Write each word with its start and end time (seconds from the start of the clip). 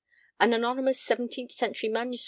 An 0.39 0.53
anonymous 0.53 0.99
seventeenth 0.99 1.51
century 1.51 1.87
MS. 1.87 2.19